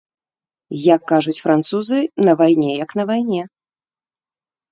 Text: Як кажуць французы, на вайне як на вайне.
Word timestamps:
Як 0.95 1.01
кажуць 1.11 1.43
французы, 1.47 1.99
на 2.29 2.33
вайне 2.41 2.71
як 2.83 2.91
на 3.01 3.05
вайне. 3.13 3.41